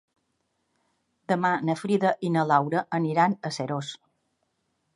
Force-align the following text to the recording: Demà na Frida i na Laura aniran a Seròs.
Demà 1.31 1.51
na 1.67 1.75
Frida 1.81 2.13
i 2.29 2.31
na 2.37 2.45
Laura 2.53 2.81
aniran 3.01 3.37
a 3.51 3.53
Seròs. 3.59 3.93